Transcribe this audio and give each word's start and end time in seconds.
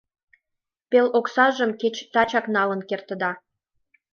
—Пел 0.89 1.07
оксажым 1.17 1.71
кеч 1.81 1.95
тачак 2.13 2.45
налын 2.55 2.81
кертыда. 2.89 3.31